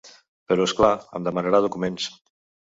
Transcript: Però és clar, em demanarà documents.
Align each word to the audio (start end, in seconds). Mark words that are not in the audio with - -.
Però 0.51 0.65
és 0.69 0.73
clar, 0.79 0.89
em 1.19 1.27
demanarà 1.29 1.61
documents. 1.67 2.09